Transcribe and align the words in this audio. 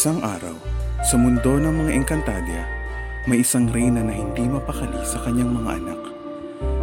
Isang 0.00 0.24
araw, 0.24 0.56
sa 1.04 1.20
mundo 1.20 1.60
ng 1.60 1.84
mga 1.84 1.92
Encantadia, 1.92 2.64
may 3.28 3.44
isang 3.44 3.68
reyna 3.68 4.00
na 4.00 4.16
hindi 4.16 4.48
mapakali 4.48 4.96
sa 5.04 5.20
kanyang 5.20 5.52
mga 5.52 5.76
anak. 5.76 6.00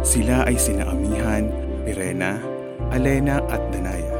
Sila 0.06 0.46
ay 0.46 0.54
sina 0.54 0.86
Amihan, 0.86 1.50
Pirena, 1.82 2.38
Alena 2.94 3.42
at 3.50 3.58
Danaya. 3.74 4.14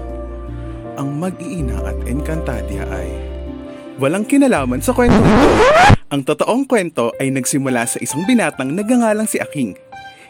Ang 0.98 1.14
mag-iina 1.14 1.78
at 1.86 1.94
Encantadia 2.10 2.90
ay 2.90 3.06
walang 4.02 4.26
kinalaman 4.26 4.82
sa 4.82 4.90
kwento 4.90 5.14
ito. 5.14 5.46
Ang 6.10 6.26
totoong 6.26 6.66
kwento 6.66 7.14
ay 7.22 7.30
nagsimula 7.30 7.86
sa 7.86 8.02
isang 8.02 8.26
binatang 8.26 8.74
nagangalang 8.74 9.30
si 9.30 9.38
Aking. 9.38 9.78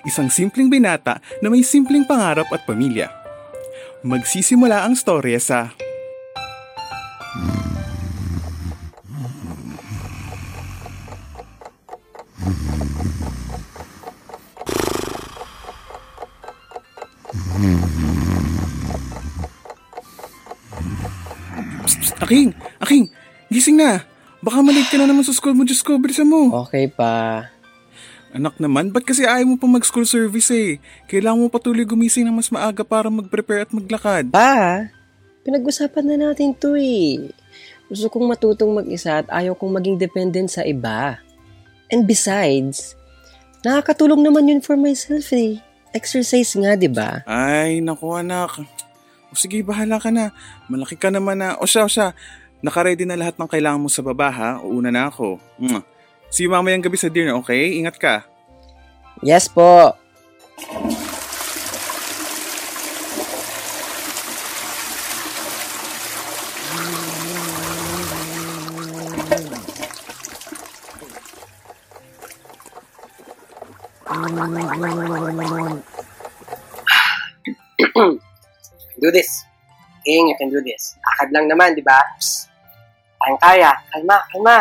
Isang 0.04 0.28
simpleng 0.28 0.68
binata 0.68 1.24
na 1.40 1.48
may 1.48 1.64
simpleng 1.64 2.04
pangarap 2.04 2.52
at 2.52 2.68
pamilya. 2.68 3.08
Magsisimula 4.04 4.84
ang 4.84 4.92
storya 4.92 5.40
sa 5.40 5.72
Aking! 22.18 22.50
Aking! 22.82 23.04
Gising 23.48 23.78
na! 23.78 24.02
Baka 24.38 24.62
malate 24.62 24.90
ka 24.90 24.96
na 24.98 25.06
naman 25.06 25.26
sa 25.26 25.34
school 25.34 25.54
mo. 25.54 25.66
Diyos 25.66 25.82
ko, 25.82 25.98
bilisan 25.98 26.26
mo. 26.26 26.50
Okay 26.66 26.86
pa. 26.86 27.46
Anak 28.30 28.60
naman, 28.60 28.92
ba't 28.92 29.08
kasi 29.08 29.24
ayaw 29.24 29.48
mo 29.48 29.56
pa 29.56 29.64
mag-school 29.64 30.04
service 30.04 30.52
eh? 30.52 30.76
Kailangan 31.08 31.40
mo 31.40 31.48
patuloy 31.48 31.88
gumising 31.88 32.28
ng 32.28 32.36
mas 32.36 32.52
maaga 32.52 32.84
para 32.84 33.08
mag-prepare 33.08 33.64
at 33.64 33.72
maglakad. 33.72 34.28
Pa, 34.28 34.84
pinag-usapan 35.48 36.04
na 36.04 36.16
natin 36.28 36.52
to 36.52 36.76
eh. 36.76 37.32
Gusto 37.88 38.12
kong 38.12 38.28
matutong 38.28 38.76
mag-isa 38.76 39.24
at 39.24 39.32
ayaw 39.32 39.56
kong 39.56 39.80
maging 39.80 39.96
dependent 39.96 40.52
sa 40.52 40.60
iba. 40.60 41.16
And 41.88 42.04
besides, 42.04 42.92
nakakatulong 43.64 44.20
naman 44.20 44.52
yun 44.52 44.60
for 44.60 44.76
myself 44.76 45.32
eh. 45.32 45.64
Exercise 45.96 46.52
nga, 46.52 46.76
di 46.76 46.92
ba? 46.92 47.24
Ay, 47.24 47.80
naku 47.80 48.12
anak. 48.12 48.60
O 49.28 49.36
sige, 49.36 49.60
bahala 49.60 50.00
ka 50.00 50.08
na. 50.08 50.32
Malaki 50.72 50.96
ka 50.96 51.12
naman 51.12 51.40
na. 51.40 51.60
O 51.60 51.68
siya, 51.68 51.84
o 51.84 51.90
siya. 51.90 52.16
Nakaready 52.64 53.06
na 53.06 53.14
lahat 53.14 53.36
ng 53.38 53.46
kailangan 53.46 53.80
mo 53.80 53.88
sa 53.92 54.02
baba 54.02 54.32
ha. 54.32 54.50
Uuna 54.64 54.90
na 54.90 55.12
ako. 55.12 55.38
Mwah. 55.60 55.84
See 56.28 56.44
you 56.44 56.52
mamayang 56.52 56.84
gabi 56.84 57.00
sa 57.00 57.08
dinner, 57.08 57.36
okay? 57.40 57.76
Ingat 57.80 57.96
ka. 57.96 58.24
Yes 59.24 59.48
po. 59.48 59.96
do 78.98 79.10
this. 79.14 79.46
King, 80.04 80.28
you 80.28 80.36
can 80.38 80.50
do 80.50 80.62
this. 80.62 80.98
Akad 81.02 81.30
lang 81.30 81.46
naman, 81.46 81.74
di 81.74 81.82
ba? 81.82 81.98
Psst. 82.18 82.50
Kayang 83.18 83.40
kaya. 83.42 83.72
Kalma, 83.90 84.16
kalma. 84.30 84.58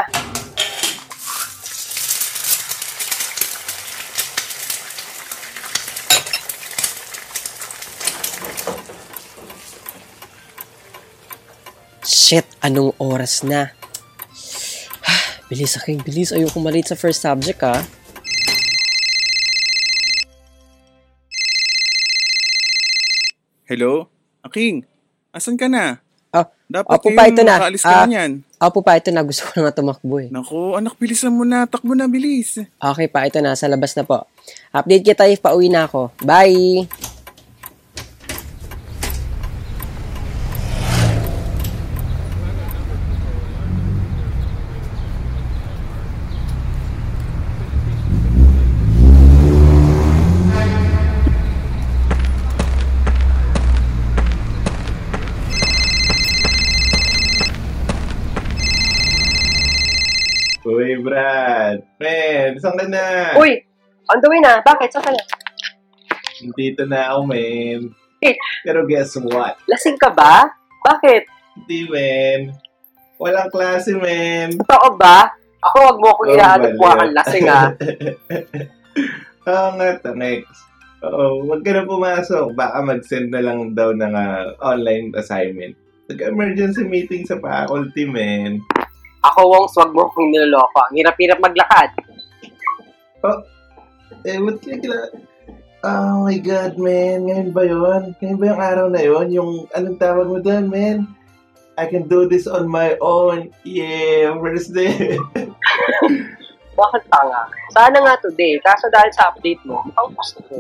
Shit, 12.08 12.44
anong 12.60 12.92
oras 13.00 13.46
na? 13.46 13.72
bilis 15.48 15.80
aking 15.80 16.04
bilis. 16.04 16.36
Ayoko 16.36 16.60
malate 16.60 16.92
sa 16.92 17.00
first 17.00 17.24
subject 17.24 17.62
ah. 17.64 17.86
Hello? 23.68 24.17
Aking, 24.42 24.86
asan 25.32 25.56
ka 25.56 25.66
na? 25.66 25.98
Ah, 26.30 26.46
Dapat 26.68 27.00
Opo 27.00 27.08
pa, 27.16 27.26
ito 27.26 27.42
na. 27.42 27.56
makaalis 27.56 27.82
ka 27.82 28.04
Ah. 28.04 28.06
niyan. 28.06 28.44
Apo 28.58 28.84
pa, 28.84 29.00
ito 29.00 29.08
na. 29.08 29.24
Gusto 29.24 29.42
ko 29.42 29.52
na 29.56 29.62
nga 29.64 29.74
tumakbo 29.74 30.20
eh. 30.20 30.28
Naku, 30.28 30.76
anak, 30.76 31.00
bilisan 31.00 31.32
mo 31.32 31.42
na. 31.42 31.64
Takbo 31.64 31.96
na, 31.96 32.06
bilis. 32.06 32.60
Okay 32.76 33.08
pa, 33.08 33.24
ito 33.24 33.40
na. 33.40 33.56
Sa 33.56 33.66
labas 33.66 33.96
na 33.96 34.04
po. 34.04 34.28
Update 34.70 35.06
kita 35.06 35.24
if 35.26 35.40
pauwi 35.40 35.72
na 35.72 35.88
ako. 35.88 36.12
Bye! 36.20 36.84
Saan 62.60 62.78
ka 62.78 62.86
na? 62.90 63.34
Uy! 63.38 63.62
On 64.08 64.20
the 64.22 64.28
way 64.30 64.40
na. 64.40 64.62
Bakit? 64.64 64.90
Saan 64.94 65.06
ka 65.06 65.12
na? 65.12 65.22
Dito 66.54 66.86
na 66.86 67.14
ako, 67.14 67.20
men. 67.28 67.92
Eh. 68.22 68.38
Pero 68.66 68.86
guess 68.86 69.18
what? 69.22 69.58
Lasing 69.70 69.98
ka 69.98 70.10
ba? 70.14 70.50
Bakit? 70.86 71.24
Hindi, 71.58 71.80
men. 71.90 72.40
Walang 73.18 73.50
klase, 73.50 73.98
men. 73.98 74.54
Totoo 74.62 74.94
ba? 74.98 75.30
Ako, 75.66 75.78
wag 75.82 75.98
mo 75.98 76.08
akong 76.14 76.30
Oh, 76.30 76.36
inaanap 76.38 76.74
mo 76.78 76.86
ang 76.86 77.14
lasing 77.18 77.50
ah. 77.50 77.74
Oo 79.50 79.70
nga, 79.78 79.90
tanex. 80.06 80.46
Oo, 81.02 81.46
huwag 81.50 81.62
ka 81.66 81.74
na 81.74 81.90
pumasok. 81.90 82.54
Baka 82.54 82.78
mag-send 82.86 83.34
na 83.34 83.42
lang 83.42 83.74
daw 83.74 83.94
ng 83.94 84.14
ah, 84.14 84.54
online 84.62 85.14
assignment. 85.18 85.74
Nag-emergency 86.08 86.86
meeting 86.86 87.26
sa 87.26 87.42
faculty, 87.42 88.06
men. 88.06 88.62
Ako, 89.26 89.50
Wongs, 89.50 89.76
wag 89.76 89.92
mo 89.92 90.08
akong 90.08 90.30
niloloko. 90.30 90.80
Ang 90.88 91.02
hirap-hirap 91.02 91.42
maglakad. 91.42 91.90
Eh, 94.28 94.38
ba't 94.40 94.58
kaya 94.62 94.78
kila... 94.80 95.00
Oh 95.86 96.26
my 96.26 96.38
God, 96.42 96.76
man. 96.82 97.30
Ngayon 97.30 97.50
ba 97.54 97.64
yun? 97.64 98.04
Ngayon 98.18 98.38
ba 98.42 98.46
yung 98.50 98.64
araw 98.64 98.88
na 98.90 99.02
yun? 99.06 99.28
Yung, 99.30 99.52
anong 99.78 100.02
tawag 100.02 100.28
mo 100.28 100.42
doon, 100.42 100.68
man? 100.68 101.06
I 101.78 101.86
can 101.86 102.10
do 102.10 102.26
this 102.26 102.50
on 102.50 102.66
my 102.66 102.98
own. 102.98 103.54
Yeah, 103.62 104.34
first 104.42 104.74
day. 104.74 105.22
Bakit 106.80 107.04
tanga? 107.10 107.42
Sana 107.74 107.98
nga 108.02 108.18
today. 108.22 108.58
Kaso 108.66 108.90
dahil 108.90 109.14
sa 109.14 109.30
update 109.30 109.62
mo, 109.66 109.86
ang 109.94 110.10
gusto 110.18 110.42
ko. 110.50 110.58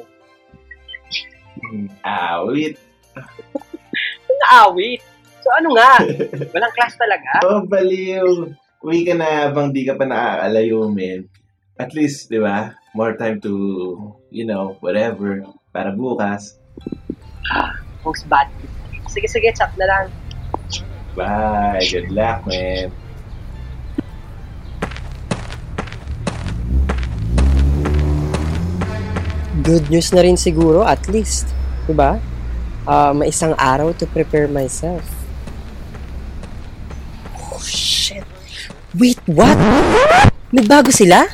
Awit. 2.05 2.78
Naawit. 4.45 5.01
So 5.41 5.49
ano 5.57 5.73
nga? 5.73 5.91
Walang 6.53 6.73
class 6.78 6.94
talaga? 6.97 7.31
Oh, 7.45 7.66
baliw. 7.66 8.53
Uwi 8.85 9.01
ka 9.07 9.17
na 9.17 9.49
habang 9.49 9.73
di 9.73 9.85
ka 9.85 9.97
pa 9.97 10.05
nakakalayo, 10.05 10.85
man. 10.94 11.25
At 11.78 11.94
least, 11.94 12.34
di 12.34 12.42
ba? 12.42 12.74
More 12.98 13.14
time 13.14 13.38
to, 13.46 13.54
you 14.34 14.50
know, 14.50 14.82
whatever. 14.82 15.46
Para 15.70 15.94
bukas. 15.94 16.58
Wongs 18.02 18.26
bad. 18.26 18.50
Sige, 19.06 19.30
sige. 19.30 19.54
Chat 19.54 19.70
na 19.78 19.86
lang. 19.86 20.06
Bye. 21.14 21.86
Good 21.86 22.10
luck, 22.10 22.50
man. 22.50 22.90
Good 29.62 29.86
news 29.94 30.09
na 30.18 30.26
rin 30.26 30.34
siguro, 30.34 30.82
at 30.82 31.06
least. 31.14 31.53
Diba? 31.85 32.18
Ah, 32.90 33.14
may 33.14 33.30
isang 33.30 33.53
araw 33.53 33.94
to 34.02 34.09
prepare 34.09 34.50
myself. 34.50 35.06
Oh, 37.38 37.62
shit. 37.62 38.26
Wait, 38.97 39.22
what? 39.30 39.53
Nagbago 40.50 40.90
sila? 40.90 41.30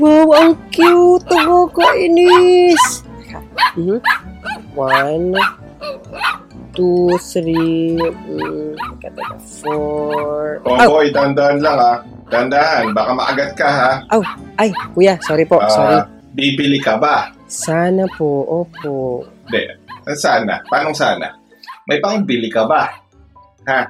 Wow, 0.00 0.32
ang 0.32 0.52
cute! 0.72 1.28
Nakakainis! 1.28 3.04
Mhm. 3.76 4.00
One, 4.72 5.36
two, 6.72 7.12
three, 7.20 8.00
mm, 8.00 8.72
four. 9.60 10.64
Oh, 10.64 10.74
Aw, 10.74 10.88
boy, 10.88 11.06
dandan 11.12 11.60
lang 11.60 11.76
ha. 11.76 11.94
Dandan, 12.26 12.94
baka 12.96 13.10
maagat 13.12 13.50
ka 13.54 13.68
ha. 13.68 13.92
ay, 14.56 14.72
kuya, 14.94 15.20
sorry 15.20 15.44
po, 15.44 15.60
Ah, 15.60 15.68
sorry. 15.68 15.96
Bibili 16.32 16.78
ka 16.78 16.94
ba? 16.96 17.34
Sana 17.44 18.06
po, 18.14 18.46
opo. 18.46 19.26
Hindi. 19.44 19.66
Sana. 20.14 20.62
Paano 20.64 20.94
sana? 20.94 21.34
May 21.84 21.98
pangbili 21.98 22.46
ka 22.48 22.64
ba? 22.64 22.86
Ha? 23.66 23.80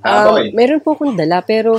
Ha, 0.00 0.08
Ah, 0.08 0.24
boy? 0.32 0.50
meron 0.52 0.80
po 0.80 0.96
akong 0.96 1.14
dala, 1.14 1.38
pero 1.40 1.76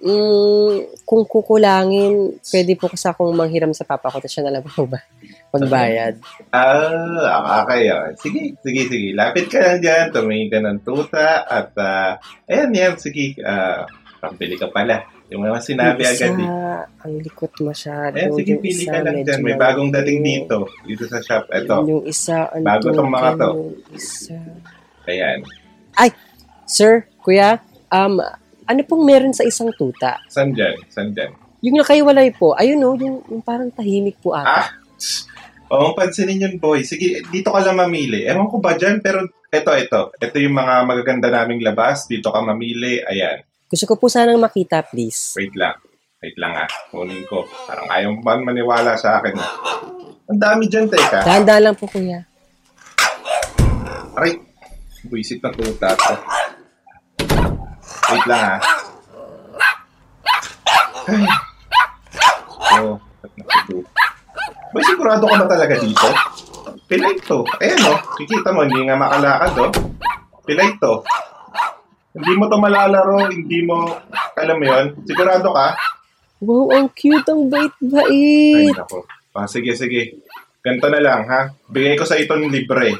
Mm, 0.00 0.96
kung 1.04 1.28
kukulangin, 1.28 2.40
pwede 2.40 2.72
po 2.72 2.88
kasi 2.88 3.04
akong 3.04 3.36
manghiram 3.36 3.68
sa 3.76 3.84
papa 3.84 4.08
ko 4.08 4.16
tapos 4.16 4.32
siya 4.32 4.48
na 4.48 4.56
lang 4.56 4.64
po 4.64 4.88
ba 4.88 4.96
magbayad. 5.52 6.16
Ah, 6.48 7.60
okay. 7.60 7.92
ah. 7.92 8.08
Sige, 8.16 8.56
sige, 8.64 8.88
sige. 8.88 9.08
Lapit 9.12 9.52
ka 9.52 9.60
lang 9.60 9.84
dyan, 9.84 10.08
tumingin 10.08 10.48
ka 10.48 10.58
ng 10.64 10.80
tuta, 10.80 11.44
at 11.44 11.76
ah, 11.76 12.16
ayan, 12.48 12.72
yan, 12.72 12.94
sige. 12.96 13.36
Ah, 13.44 13.84
pambili 14.24 14.56
ka 14.56 14.72
pala. 14.72 15.04
Yung 15.28 15.46
mga 15.46 15.60
sinabi 15.62 16.02
Yung 16.02 16.10
agad 16.10 16.32
isa, 16.32 16.42
eh. 16.42 17.04
ang 17.04 17.14
likot 17.20 17.52
masyado. 17.60 18.14
Ayan, 18.16 18.32
sige, 18.34 18.50
Yung 18.56 18.62
pili 18.64 18.84
ka 18.88 18.98
lang 19.04 19.16
dyan. 19.20 19.40
May 19.44 19.56
bagong 19.60 19.90
dating 20.00 20.20
dito. 20.24 20.56
Dito 20.88 21.04
sa 21.06 21.20
shop. 21.20 21.44
Ito. 21.52 21.76
Yung 21.86 22.04
isa, 22.08 22.48
ang 22.50 22.64
Bago 22.64 22.88
tong 22.88 23.12
mga 23.12 23.30
to. 23.36 23.50
Isa. 23.94 24.40
Ayan. 25.06 25.44
Sir, 26.70 27.04
kuya, 27.18 27.58
um, 27.90 28.22
ano 28.70 28.86
pong 28.86 29.02
meron 29.02 29.34
sa 29.34 29.42
isang 29.42 29.74
tuta? 29.74 30.22
San 30.30 30.54
dyan? 30.54 30.78
San 30.86 31.10
dyan? 31.10 31.34
Yung 31.60 31.82
nakaiwalay 31.82 32.30
po, 32.30 32.54
ayun 32.54 32.78
o, 32.86 32.94
yung, 32.94 33.18
yung 33.26 33.42
parang 33.42 33.68
tahimik 33.74 34.22
po 34.22 34.32
ata. 34.32 34.46
Ah! 34.46 34.68
Oo, 35.70 35.94
pansinin 35.94 36.42
yun, 36.42 36.54
boy. 36.58 36.82
Sige, 36.82 37.22
dito 37.30 37.50
ka 37.50 37.62
lang 37.62 37.78
mamili. 37.78 38.26
Ewan 38.26 38.50
ko 38.50 38.58
ba 38.58 38.74
dyan, 38.74 38.98
pero 39.02 39.22
ito, 39.50 39.70
ito. 39.74 40.00
Ito 40.18 40.36
yung 40.38 40.54
mga 40.54 40.82
magaganda 40.82 41.30
naming 41.30 41.62
labas. 41.62 42.10
Dito 42.10 42.30
ka 42.34 42.42
mamili. 42.42 42.98
Ayan. 43.06 43.46
Gusto 43.70 43.86
ko 43.86 43.94
po 43.94 44.06
sanang 44.10 44.42
makita, 44.42 44.82
please. 44.82 45.34
Wait 45.38 45.54
lang. 45.54 45.78
Wait 46.18 46.34
lang 46.42 46.58
ah. 46.58 46.70
Kunin 46.90 47.22
ko. 47.30 47.46
Parang 47.70 47.86
ayaw 47.86 48.10
mo 48.10 48.22
maniwala 48.22 48.98
sa 48.98 49.22
akin. 49.22 49.34
Ang 50.26 50.40
dami 50.42 50.66
dyan, 50.66 50.90
teka. 50.90 51.22
Dahan-dahan 51.22 51.70
lang 51.70 51.76
po, 51.78 51.86
kuya. 51.86 52.26
Aray. 54.18 54.42
Buisit 55.06 55.38
na 55.38 55.54
tuta. 55.54 55.94
Wait 58.10 58.26
lang 58.26 58.42
ah. 58.42 58.58
Ay. 61.10 61.22
Oh? 62.80 62.96
Boy, 64.70 64.82
sigurado 64.86 65.24
ka 65.26 65.36
ba 65.42 65.46
talaga 65.50 65.74
dito? 65.78 66.08
Pilay 66.86 67.14
to. 67.22 67.42
Ayan 67.58 67.82
oh. 67.90 67.98
Kikita 68.18 68.54
mo, 68.54 68.62
hindi 68.62 68.86
nga 68.86 68.98
makalakad 68.98 69.52
oh. 69.58 69.70
Pilay 70.46 70.70
to. 70.78 71.02
Hindi 72.10 72.32
mo 72.34 72.50
to 72.50 72.58
malalaro, 72.58 73.30
hindi 73.30 73.62
mo, 73.62 73.86
alam 74.34 74.56
mo 74.58 74.64
yun, 74.66 74.86
sigurado 75.06 75.46
ka? 75.54 75.78
Wow, 76.42 76.74
ang 76.74 76.88
cute, 76.90 77.28
ang 77.30 77.46
Ay, 77.46 77.70
bait-bait. 77.70 78.74
nako. 78.74 79.06
Ah, 79.30 79.46
sige, 79.46 79.78
sige. 79.78 80.18
Ganito 80.58 80.90
na 80.90 80.98
lang, 80.98 81.22
ha? 81.30 81.54
Bigay 81.70 81.94
ko 81.94 82.02
sa 82.02 82.18
ito 82.18 82.34
ng 82.34 82.50
libre. 82.50 82.98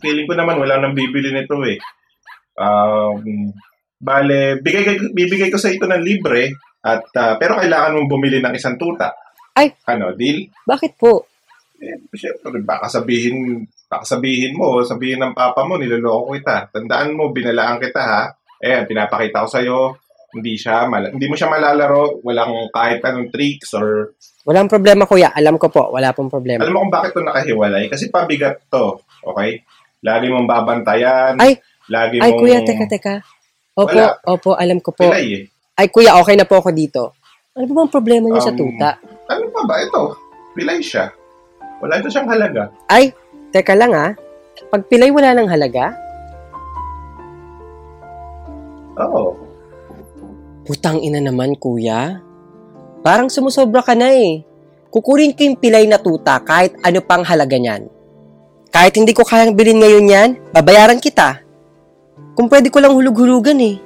Feeling 0.00 0.24
ko 0.24 0.32
naman 0.32 0.56
wala 0.56 0.80
nang 0.80 0.96
bibili 0.96 1.36
nito 1.36 1.60
eh. 1.68 1.76
Um, 2.56 3.52
bale, 3.98 4.60
bigay, 4.60 5.12
bibigay 5.12 5.48
ko 5.48 5.58
sa 5.58 5.70
ito 5.70 5.86
ng 5.86 6.02
libre 6.02 6.54
at 6.84 7.08
ah, 7.16 7.34
pero 7.40 7.56
kailangan 7.56 7.96
mong 7.96 8.10
bumili 8.10 8.38
ng 8.44 8.54
isang 8.54 8.76
tuta. 8.76 9.16
Ay! 9.56 9.72
Ano, 9.88 10.12
deal? 10.12 10.50
Bakit 10.66 10.92
po? 10.98 11.30
Eh, 11.80 11.96
syempre, 12.12 12.60
baka 12.60 12.90
sabihin, 12.90 13.64
baka 13.86 14.04
sabihin 14.04 14.58
mo, 14.58 14.82
sabihin 14.82 15.22
ng 15.22 15.32
papa 15.32 15.64
mo, 15.64 15.78
niloloko 15.78 16.34
kita. 16.34 16.74
Tandaan 16.74 17.14
mo, 17.16 17.30
binalaan 17.30 17.80
kita 17.80 18.02
ha. 18.02 18.22
Ayan, 18.60 18.84
pinapakita 18.88 19.44
ko 19.44 19.48
sa'yo, 19.48 19.78
hindi 20.34 20.58
siya, 20.58 20.90
mal- 20.90 21.14
hindi 21.14 21.26
mo 21.30 21.38
siya 21.38 21.52
malalaro, 21.52 22.20
walang 22.26 22.68
kahit 22.74 23.00
anong 23.04 23.30
tricks 23.30 23.72
or 23.78 24.12
Walang 24.44 24.68
problema, 24.68 25.08
kuya. 25.08 25.32
Alam 25.32 25.56
ko 25.56 25.72
po, 25.72 25.88
wala 25.88 26.12
pong 26.12 26.28
problema. 26.28 26.60
Alam 26.60 26.76
mo 26.76 26.80
kung 26.84 26.92
bakit 26.92 27.16
ito 27.16 27.24
nakahiwalay? 27.24 27.88
Kasi 27.88 28.12
pabigat 28.12 28.60
to. 28.68 29.00
Okay? 29.24 29.64
Lagi 30.04 30.28
mong 30.28 30.44
babantayan. 30.44 31.40
Ay! 31.40 31.56
Lagi 31.88 32.20
Ay, 32.20 32.36
mong... 32.36 32.40
kuya, 32.44 32.60
teka, 32.60 32.84
teka. 32.84 33.14
Opo, 33.74 33.90
Wala. 33.90 34.14
opo, 34.24 34.50
alam 34.54 34.78
ko 34.78 34.94
po. 34.94 35.02
Pilay 35.04 35.26
eh. 35.34 35.44
Ay, 35.74 35.90
kuya, 35.90 36.14
okay 36.14 36.38
na 36.38 36.46
po 36.46 36.62
ako 36.62 36.70
dito. 36.70 37.10
Ano 37.54 37.66
ba 37.66 37.82
bang 37.82 37.90
problema 37.90 38.26
niyo 38.30 38.38
sa 38.38 38.54
Um, 38.54 38.58
tuta? 38.58 38.90
Ano 39.26 39.50
pa 39.50 39.60
ba 39.66 39.82
ito? 39.82 40.02
Pilay 40.54 40.78
siya. 40.78 41.10
Wala 41.82 41.98
ito 41.98 42.06
siyang 42.06 42.30
halaga. 42.30 42.70
Ay, 42.86 43.10
teka 43.50 43.74
lang 43.74 43.90
ah. 43.90 44.14
Pag 44.70 44.86
pilay 44.86 45.10
wala 45.10 45.34
ng 45.34 45.50
halaga, 45.50 45.90
Oo. 48.94 49.34
putang 50.62 51.02
ina 51.02 51.18
naman, 51.18 51.58
kuya. 51.58 52.22
Parang 53.02 53.26
sumusobra 53.26 53.82
ka 53.82 53.98
na 53.98 54.14
eh. 54.14 54.46
Kukurin 54.88 55.34
ko 55.34 55.42
yung 55.44 55.58
pilay 55.58 55.90
na 55.90 55.98
tuta 55.98 56.38
kahit 56.40 56.78
ano 56.80 57.02
pang 57.02 57.26
halaga 57.26 57.58
niyan. 57.58 57.90
Kahit 58.70 58.94
hindi 58.94 59.10
ko 59.10 59.26
kayang 59.26 59.58
bilhin 59.58 59.82
ngayon 59.82 60.06
yan, 60.06 60.30
babayaran 60.54 61.02
kita. 61.02 61.42
Kung 62.34 62.50
pwede 62.50 62.70
ko 62.70 62.82
lang 62.82 62.94
hulug-hulugan 62.94 63.58
eh. 63.62 63.78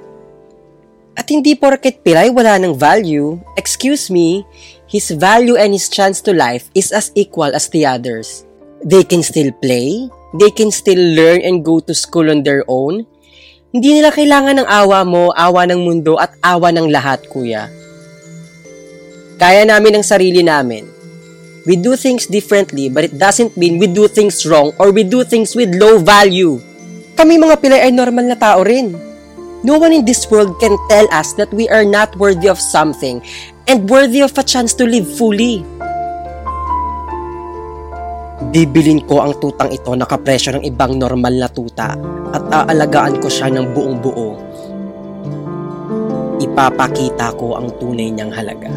At 1.18 1.28
hindi 1.28 1.52
porket 1.52 2.00
pilay 2.00 2.32
wala 2.32 2.56
ng 2.56 2.72
value, 2.78 3.36
excuse 3.60 4.08
me, 4.08 4.46
his 4.88 5.12
value 5.12 5.58
and 5.58 5.76
his 5.76 5.92
chance 5.92 6.24
to 6.24 6.32
life 6.32 6.72
is 6.72 6.88
as 6.88 7.12
equal 7.12 7.52
as 7.52 7.68
the 7.68 7.84
others. 7.84 8.48
They 8.80 9.04
can 9.04 9.20
still 9.20 9.52
play, 9.52 10.08
they 10.38 10.48
can 10.48 10.72
still 10.72 11.00
learn 11.18 11.44
and 11.44 11.60
go 11.60 11.82
to 11.84 11.92
school 11.92 12.30
on 12.32 12.46
their 12.46 12.64
own. 12.70 13.04
Hindi 13.68 14.00
nila 14.00 14.14
kailangan 14.14 14.64
ng 14.64 14.68
awa 14.70 15.04
mo, 15.04 15.28
awa 15.36 15.68
ng 15.68 15.84
mundo 15.84 16.16
at 16.16 16.32
awa 16.40 16.72
ng 16.72 16.88
lahat, 16.88 17.26
kuya. 17.28 17.68
Kaya 19.36 19.68
namin 19.68 20.00
ang 20.00 20.06
sarili 20.06 20.40
namin. 20.40 20.88
We 21.68 21.76
do 21.76 22.00
things 22.00 22.24
differently 22.24 22.88
but 22.88 23.04
it 23.04 23.20
doesn't 23.20 23.60
mean 23.60 23.76
we 23.76 23.92
do 23.92 24.08
things 24.08 24.48
wrong 24.48 24.72
or 24.80 24.88
we 24.88 25.04
do 25.04 25.20
things 25.20 25.52
with 25.52 25.76
low 25.76 26.00
value. 26.00 26.64
Kami 27.18 27.34
mga 27.34 27.58
pilay 27.58 27.82
ay 27.82 27.90
normal 27.90 28.30
na 28.30 28.38
tao 28.38 28.62
rin. 28.62 28.94
No 29.66 29.74
one 29.74 29.90
in 29.90 30.06
this 30.06 30.22
world 30.30 30.54
can 30.62 30.78
tell 30.86 31.02
us 31.10 31.34
that 31.34 31.50
we 31.50 31.66
are 31.66 31.82
not 31.82 32.14
worthy 32.14 32.46
of 32.46 32.62
something 32.62 33.18
and 33.66 33.90
worthy 33.90 34.22
of 34.22 34.30
a 34.38 34.46
chance 34.46 34.70
to 34.78 34.86
live 34.86 35.02
fully. 35.18 35.66
Bibilin 38.54 39.02
ko 39.02 39.18
ang 39.18 39.34
tutang 39.42 39.74
ito 39.74 39.98
na 39.98 40.06
kapresyo 40.06 40.62
ng 40.62 40.64
ibang 40.70 40.94
normal 40.94 41.34
na 41.34 41.50
tuta 41.50 41.98
at 42.30 42.44
aalagaan 42.54 43.18
ko 43.18 43.26
siya 43.26 43.50
ng 43.50 43.66
buong 43.74 43.98
buo. 43.98 44.38
Ipapakita 46.38 47.34
ko 47.34 47.58
ang 47.58 47.66
tunay 47.82 48.14
niyang 48.14 48.30
halaga. 48.30 48.70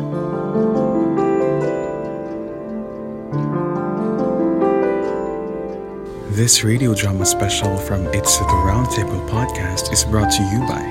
This 6.41 6.63
radio 6.63 6.95
drama 6.95 7.23
special 7.23 7.77
from 7.77 8.07
It's 8.15 8.39
the 8.39 8.45
Roundtable 8.45 9.29
podcast 9.29 9.93
is 9.93 10.03
brought 10.03 10.31
to 10.31 10.41
you 10.41 10.59
by 10.61 10.81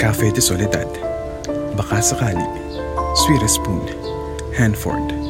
Cafe 0.00 0.32
de 0.32 0.40
Soledad, 0.40 0.92
Baka 1.76 2.02
Sakali, 2.02 2.44
Sweetest 3.18 3.54
Spoon, 3.54 3.86
Hanford, 4.52 5.25